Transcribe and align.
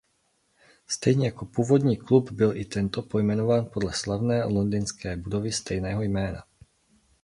Stejně 0.87 1.25
jako 1.25 1.45
původní 1.45 1.97
klub 1.97 2.31
byl 2.31 2.57
i 2.57 2.65
tento 2.65 3.01
pojmenován 3.01 3.65
podle 3.65 3.93
slavné 3.93 4.43
londýnské 4.43 5.15
budovy 5.17 5.51
stejného 5.51 6.01
jména. 6.01 6.43